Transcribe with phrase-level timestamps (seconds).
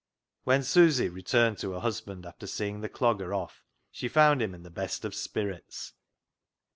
[0.45, 3.61] When Susy returned to her husband after seeing the Clogger off,
[3.91, 5.93] she found him in the best of spirits.